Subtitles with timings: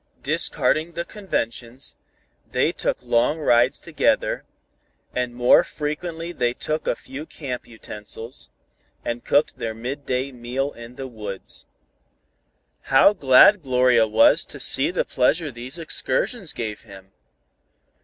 [0.23, 1.95] Discarding the conventions,
[2.49, 4.45] they took long rides together,
[5.13, 8.49] and more frequently they took a few camp utensils,
[9.05, 11.67] and cooked their mid day meal in the woods.
[12.89, 17.11] How glad Gloria was to see the pleasure these excursions gave him!